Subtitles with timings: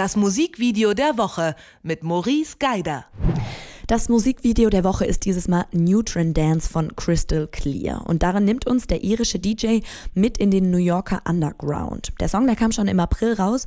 [0.00, 3.04] Das Musikvideo der Woche mit Maurice Geider.
[3.86, 8.08] Das Musikvideo der Woche ist dieses Mal Neutron Dance von Crystal Clear.
[8.08, 9.80] Und darin nimmt uns der irische DJ
[10.14, 12.14] mit in den New Yorker Underground.
[12.18, 13.66] Der Song, der kam schon im April raus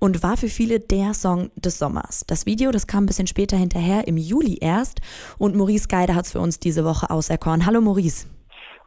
[0.00, 2.24] und war für viele der Song des Sommers.
[2.26, 5.00] Das Video, das kam ein bisschen später hinterher, im Juli erst.
[5.38, 7.66] Und Maurice Geider hat es für uns diese Woche auserkoren.
[7.66, 8.26] Hallo Maurice.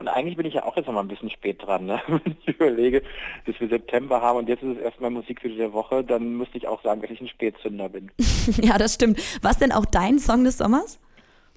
[0.01, 2.01] Und eigentlich bin ich ja auch jetzt noch mal ein bisschen spät dran, ne?
[2.07, 3.03] wenn ich überlege,
[3.45, 6.67] dass wir September haben und jetzt ist es erstmal Musikvideo der Woche, dann müsste ich
[6.67, 8.09] auch sagen, dass ich ein Spätzünder bin.
[8.63, 9.21] ja, das stimmt.
[9.43, 10.99] Was denn auch dein Song des Sommers?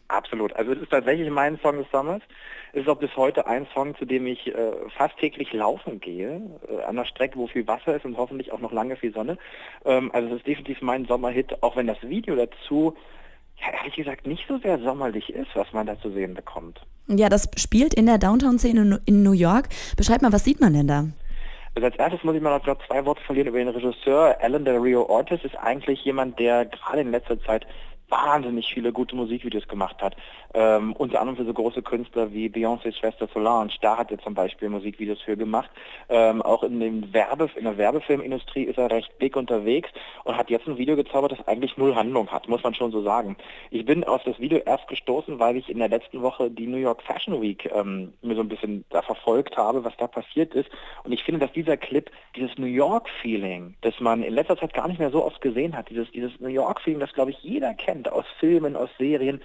[0.09, 0.53] Absolut.
[0.57, 2.21] Also es ist tatsächlich mein Song des Sommers.
[2.75, 6.43] Es ist auch bis heute ein Song, zu dem ich äh, fast täglich laufen gehe,
[6.69, 9.39] äh, an einer Strecke, wo viel Wasser ist und hoffentlich auch noch lange viel Sonne.
[9.87, 12.95] Ähm, also es ist definitiv mein Sommerhit, auch wenn das Video dazu
[13.61, 16.81] ja, ehrlich gesagt nicht so sehr sommerlich ist, was man da zu sehen bekommt.
[17.09, 19.69] Ja, das spielt in der Downtown-Szene in New York.
[19.97, 21.07] Beschreib mal, was sieht man denn da?
[21.75, 24.37] Also als erstes muss ich mal noch zwei Worte verlieren über den Regisseur.
[24.41, 27.67] Alan Del Rio Ortiz ist eigentlich jemand, der gerade in letzter Zeit
[28.09, 30.17] wahnsinnig viele gute Musikvideos gemacht hat.
[30.53, 33.73] Ähm, unter anderem für so große Künstler wie Beyoncé's Schwester Solange.
[33.81, 35.71] Da hat er zum Beispiel Musikvideos für gemacht.
[36.09, 39.91] Ähm, auch in, dem Werbe, in der Werbefilmindustrie ist er recht big unterwegs
[40.25, 43.03] und hat jetzt ein Video gezaubert, das eigentlich null Handlung hat, muss man schon so
[43.03, 43.37] sagen.
[43.71, 46.77] Ich bin auf das Video erst gestoßen, weil ich in der letzten Woche die New
[46.77, 50.71] York Fashion Week ähm, mir so ein bisschen da verfolgt habe, was da passiert ist.
[51.03, 54.89] Und ich finde, dass dieser Clip, dieses New York-Feeling, das man in letzter Zeit gar
[54.89, 57.94] nicht mehr so oft gesehen hat, dieses, dieses New York-Feeling, das glaube ich jeder kennt,
[57.95, 59.41] kennt aus Filmen, aus Serien,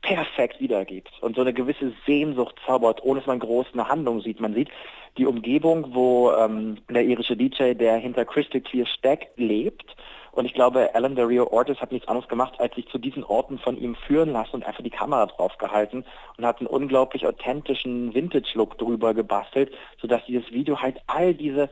[0.00, 4.40] perfekt wiedergibt und so eine gewisse Sehnsucht zaubert, ohne dass man groß eine Handlung sieht.
[4.40, 4.70] Man sieht
[5.18, 9.96] die Umgebung, wo ähm, der irische DJ, der hinter Crystal Clear steckt, lebt.
[10.32, 13.58] Und ich glaube, Alan Dario Ortiz hat nichts anderes gemacht, als sich zu diesen Orten
[13.58, 16.04] von ihm führen lassen und einfach die Kamera drauf gehalten
[16.38, 21.68] und hat einen unglaublich authentischen Vintage-Look drüber gebastelt, sodass dieses Video halt all diese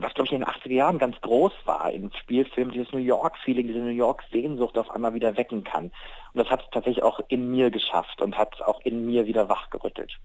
[0.00, 3.66] was glaube ich in den 80er Jahren ganz groß war im Spielfilm, dieses New York-Feeling,
[3.66, 5.84] diese New York-Sehnsucht auf einmal wieder wecken kann.
[5.84, 5.92] Und
[6.34, 10.18] das hat es tatsächlich auch in mir geschafft und hat auch in mir wieder wachgerüttelt.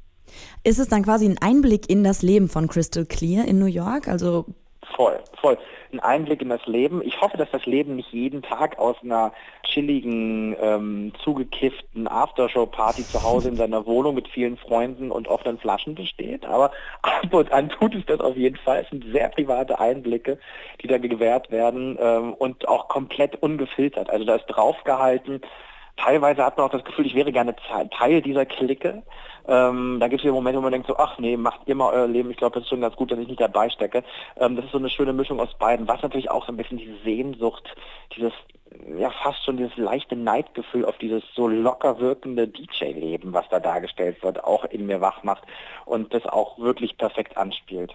[0.64, 4.08] Ist es dann quasi ein Einblick in das Leben von Crystal Clear in New York?
[4.08, 4.46] Also
[5.02, 5.58] Voll, voll.
[5.92, 7.02] Ein Einblick in das Leben.
[7.04, 13.24] Ich hoffe, dass das Leben nicht jeden Tag aus einer chilligen, ähm, zugekifften Aftershow-Party zu
[13.24, 16.46] Hause in seiner Wohnung mit vielen Freunden und offenen Flaschen besteht.
[16.46, 16.70] Aber
[17.02, 18.84] ab und an tut es das auf jeden Fall.
[18.84, 20.38] Es sind sehr private Einblicke,
[20.84, 24.12] die da gewährt werden ähm, und auch komplett ungefiltert.
[24.12, 25.42] Also da ist draufgehalten,
[25.98, 27.56] teilweise hat man auch das Gefühl, ich wäre gerne
[27.98, 29.04] Teil dieser Clique.
[29.48, 32.08] Ähm, da gibt es ja Momente, wo man denkt so, ach nee, macht mal euer
[32.08, 32.30] Leben.
[32.30, 34.04] Ich glaube, das ist schon ganz gut, dass ich nicht dabei stecke.
[34.38, 36.78] Ähm, das ist so eine schöne Mischung aus beiden, was natürlich auch so ein bisschen
[36.78, 37.64] diese Sehnsucht,
[38.16, 38.34] dieses
[38.98, 44.24] ja fast schon dieses leichte Neidgefühl auf dieses so locker wirkende DJ-Leben, was da dargestellt
[44.24, 45.44] wird, auch in mir wach macht
[45.86, 47.94] und das auch wirklich perfekt anspielt.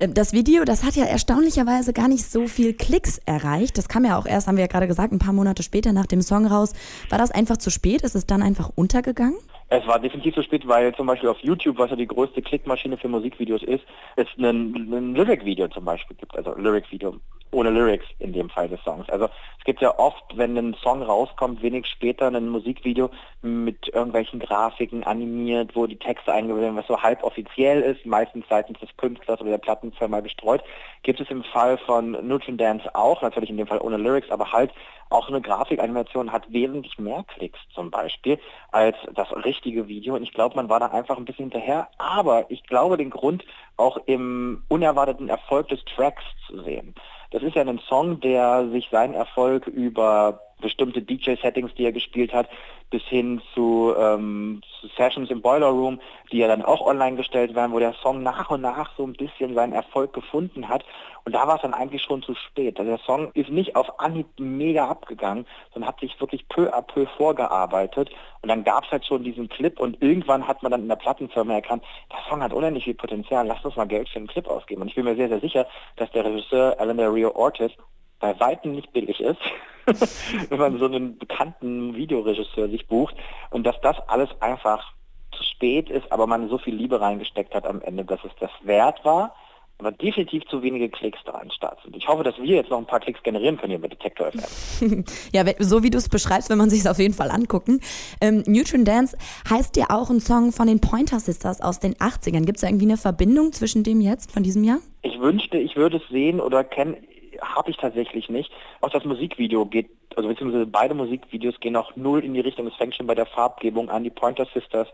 [0.00, 3.78] Ähm, das Video, das hat ja erstaunlicherweise gar nicht so viel Klicks erreicht.
[3.78, 6.06] Das kam ja auch erst, haben wir ja gerade gesagt, ein paar Monate später nach
[6.06, 6.72] dem Song raus.
[7.08, 8.02] War das einfach zu spät?
[8.02, 9.38] Ist es dann einfach untergegangen?
[9.72, 12.96] Es war definitiv zu spät, weil zum Beispiel auf YouTube, was ja die größte Klickmaschine
[12.96, 13.84] für Musikvideos ist,
[14.16, 17.14] es ein, Lyric-Video zum Beispiel gibt, also Lyric-Video
[17.52, 19.08] ohne Lyrics in dem Fall des Songs.
[19.08, 19.28] Also
[19.58, 23.10] es gibt ja oft, wenn ein Song rauskommt, wenig später ein Musikvideo
[23.42, 28.44] mit irgendwelchen Grafiken animiert, wo die Texte eingebaut werden, was so halb offiziell ist, meistens
[28.48, 30.62] seitens des Künstlers oder der Plattenfirma gestreut.
[31.02, 34.52] Gibt es im Fall von Nutrient Dance auch, natürlich in dem Fall ohne Lyrics, aber
[34.52, 34.72] halt
[35.10, 38.38] auch eine Grafikanimation hat wesentlich mehr Klicks zum Beispiel
[38.70, 39.28] als das
[39.60, 40.14] richtige Video.
[40.14, 41.88] Und ich glaube, man war da einfach ein bisschen hinterher.
[41.98, 43.44] Aber ich glaube, den Grund
[43.76, 46.94] auch im unerwarteten Erfolg des Tracks zu sehen.
[47.30, 52.32] Das ist ja ein Song, der sich seinen Erfolg über bestimmte DJ-Settings, die er gespielt
[52.32, 52.48] hat,
[52.90, 56.00] bis hin zu, ähm, zu, Sessions im Boiler Room,
[56.32, 59.12] die ja dann auch online gestellt werden, wo der Song nach und nach so ein
[59.12, 60.84] bisschen seinen Erfolg gefunden hat.
[61.24, 62.78] Und da war es dann eigentlich schon zu spät.
[62.78, 66.82] Also der Song ist nicht auf Anhieb mega abgegangen, sondern hat sich wirklich peu à
[66.82, 68.10] peu vorgearbeitet.
[68.42, 70.96] Und dann gab es halt schon diesen Clip und irgendwann hat man dann in der
[70.96, 74.48] Plattenfirma erkannt, der Song hat unendlich viel Potenzial, lasst uns mal Geld für einen Clip
[74.48, 74.82] ausgeben.
[74.82, 77.72] Und ich bin mir sehr, sehr sicher, dass der Regisseur Alan Rio Ortiz
[78.20, 79.40] bei Weitem nicht billig ist,
[80.50, 83.16] wenn man so einen bekannten Videoregisseur sich bucht
[83.50, 84.92] und dass das alles einfach
[85.32, 88.50] zu spät ist, aber man so viel Liebe reingesteckt hat am Ende, dass es das
[88.62, 89.34] wert war,
[89.78, 91.96] aber definitiv zu wenige Klicks da an Start sind.
[91.96, 95.04] Ich hoffe, dass wir jetzt noch ein paar Klicks generieren können hier mit Detector FM.
[95.32, 97.80] ja, so wie du es beschreibst, wenn man sich es auf jeden Fall angucken.
[98.20, 99.16] Ähm, Neutron Dance
[99.48, 102.44] heißt ja auch ein Song von den Pointer Sisters aus den 80ern.
[102.44, 104.80] Gibt es irgendwie eine Verbindung zwischen dem jetzt, von diesem Jahr?
[105.02, 106.96] Ich wünschte, ich würde es sehen oder kennen
[107.40, 108.50] habe ich tatsächlich nicht.
[108.80, 112.66] Auch das Musikvideo geht, also beziehungsweise beide Musikvideos gehen auch null in die Richtung.
[112.66, 114.04] Es fängt schon bei der Farbgebung an.
[114.04, 114.88] Die Pointer Sisters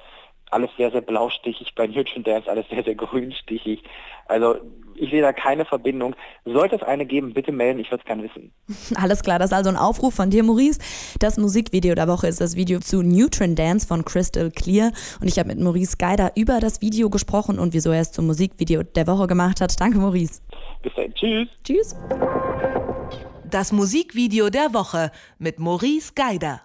[0.51, 3.83] alles sehr, sehr blaustichig, bei Newton Dance alles sehr, sehr grünstichig.
[4.27, 4.57] Also
[4.95, 6.17] ich sehe da keine Verbindung.
[6.45, 8.51] Sollte es eine geben, bitte melden, ich würde es gerne wissen.
[8.97, 10.81] Alles klar, das ist also ein Aufruf von dir, Maurice.
[11.19, 14.93] Das Musikvideo der Woche ist das Video zu Neutron Dance von Crystal Clear.
[15.21, 18.27] Und ich habe mit Maurice Geider über das Video gesprochen und wieso er es zum
[18.27, 19.79] Musikvideo der Woche gemacht hat.
[19.79, 20.41] Danke, Maurice.
[20.82, 21.49] Bis dahin, tschüss.
[21.64, 21.96] Tschüss.
[23.44, 26.62] Das Musikvideo der Woche mit Maurice Geider.